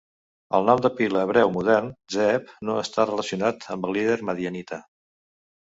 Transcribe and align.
El 0.59 0.63
nom 0.69 0.79
de 0.85 0.89
pila 0.99 1.21
hebreu 1.25 1.51
modern 1.57 1.91
Ze'ev 2.17 2.49
no 2.71 2.79
està 2.87 3.07
relacionat 3.13 3.71
amb 3.77 3.89
el 3.91 3.97
líder 4.01 4.19
madianita. 4.33 4.85